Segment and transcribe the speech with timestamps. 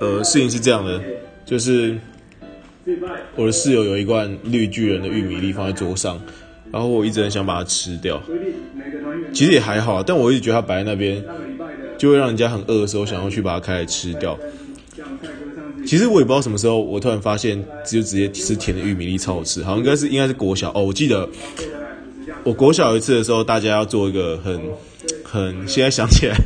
[0.00, 1.00] 呃，事情是这样的，
[1.46, 1.96] 就是
[3.36, 6.20] 我的室友有一罐绿巨人的玉米粒放在桌上，
[6.72, 8.20] 然后我一直很想把它吃掉。
[9.32, 11.24] 其实也还好，但我一直觉得它摆在那边，
[11.96, 14.36] 就会让人家很饿的时候想要去把它开来吃掉。
[15.86, 20.82] 其实我也不知道什么时候，我突然发现，就直接吃甜的玉米粒超好吃，好像应该是应该是国小哦。
[20.82, 21.28] 我记得
[22.42, 24.60] 我国小一次的时候，大家要做一个很
[25.22, 26.36] 很，现在想起来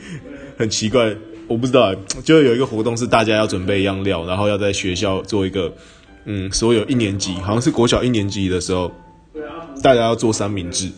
[0.58, 1.16] 很奇怪。
[1.46, 5.72] 我不知道，就有一个活动是大家要准备一样料，然后要在学校做一个，
[6.24, 8.90] 嗯，所有一年级好像是国小一年级的时候，
[9.82, 10.90] 大家要做三明治，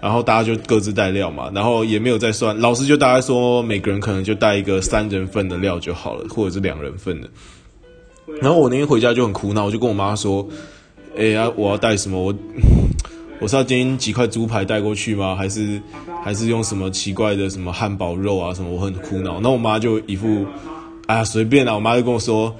[0.00, 7.28] 然后大家就各自带料嘛，然后也没有再算，老师就大概说每个人可能就带一个三人份的料就好了，或者是两人份的。
[8.40, 10.46] 然后我那天回家就很苦恼，我就跟我妈说，
[11.16, 12.20] 哎呀，我要带什么？
[12.20, 12.34] 我。
[13.40, 15.34] 我是要煎几块猪排带过去吗？
[15.34, 15.80] 还是
[16.24, 18.70] 还是用什么奇怪的什么汉堡肉啊什么？
[18.70, 19.40] 我很苦恼。
[19.40, 20.46] 那我妈就一副
[21.06, 21.74] 啊随便啦。
[21.74, 22.54] 我妈就跟我说，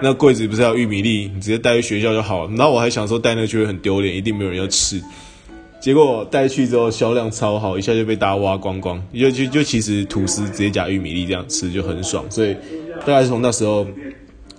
[0.00, 2.50] 那柜子不是要玉米粒，你直接带去学校就好了。
[2.56, 5.02] 然后我还想说带那个就会很丢脸，一定没有人要吃。
[5.80, 9.02] 结果带去之后销量超好，一下就被大家挖光光。
[9.12, 12.24] 就就就其实吐司直接加玉米粒这样吃就很爽。
[12.30, 12.56] 所以
[13.00, 13.86] 大概是从那时候，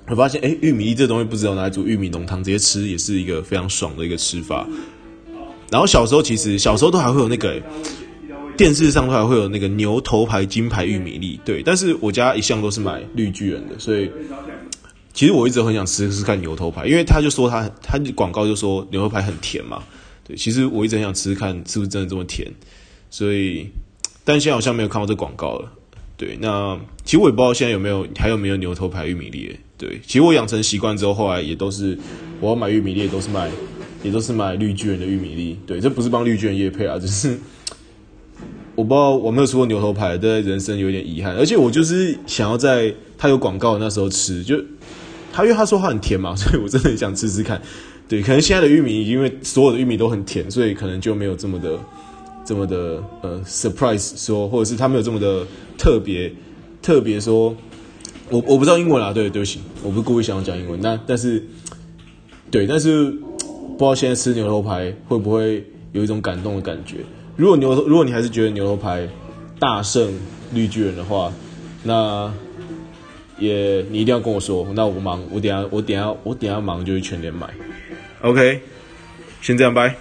[0.07, 4.67] 我发现哎、玉米粒这东西不只有拿来煮玉米浓汤，直接吃也是一个非常爽的一个吃法。
[5.71, 7.61] 然后小时候其实小时候都还会有那个
[8.57, 11.61] 电视上都还会有那个牛头牌金牌玉米粒，对。
[11.63, 14.09] 但是我家一向都是买绿巨人的，所以
[15.13, 19.83] 其实我一直很想吃吃看牛头牌，因为他就说他他广告就说牛头牌很甜嘛，
[20.27, 20.35] 对。
[20.35, 22.51] 其实我一直很想吃吃看是不是真的这么甜，
[23.09, 23.69] 所以
[24.25, 25.71] 但现在好像没有看到这广告了，
[26.17, 26.37] 对。
[26.41, 30.01] 那其实我也不知道现在有没有还有没有牛头牌玉米粒，对。
[30.05, 31.97] 其实我养成习惯之后，后来也都是
[32.41, 33.49] 我要买玉米粒都是买。
[34.01, 37.37] 也都是买绿巨人的玉米粒，对，这不是帮绿巨人业配啊，只是
[38.75, 41.35] 我不知道我没有吃过牛头牌，对人生有点遗憾。
[41.35, 44.55] 而且我就是想要在他有广告的那时候吃，就
[45.33, 47.61] 他因为他说他很甜嘛，所以我真的很想吃吃看。
[48.07, 51.77] 对，可能现在的玉米因为所有的玉米都很甜，所以可能就没有这么的
[52.45, 55.45] 这么的呃 surprise 说，或者是他没有这么的
[55.77, 56.33] 特别
[56.81, 57.53] 特别说，
[58.29, 61.45] 我我不知道英文啦，对，对不起，我不是故意想要讲英文，那但是
[62.49, 63.13] 对，但是。
[63.79, 66.97] 不知道现在吃牛肉排会不会有一种感动的感觉？
[67.37, 69.07] 如果牛头，如果你还是觉得牛肉排
[69.57, 70.19] 大胜
[70.53, 71.31] 绿巨人的话，
[71.81, 72.29] 那
[73.37, 74.67] 也你一定要跟我说。
[74.75, 77.47] 那我忙，我等下我等下我等下忙就去全联买。
[78.21, 78.59] OK，
[79.41, 79.95] 先这样，拜。